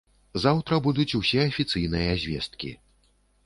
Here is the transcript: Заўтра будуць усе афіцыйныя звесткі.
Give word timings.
Заўтра 0.45 0.79
будуць 0.87 1.15
усе 1.21 1.39
афіцыйныя 1.51 2.19
звесткі. 2.27 2.77